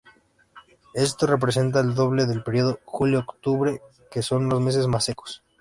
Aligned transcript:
Esto 0.95 1.27
representa 1.27 1.79
el 1.79 1.93
doble 1.93 2.25
del 2.25 2.41
período 2.43 2.79
julio-octubre, 2.85 3.83
que 4.09 4.23
son 4.23 4.49
los 4.49 4.59
meses 4.59 4.87
más 4.87 5.05
secos. 5.05 5.43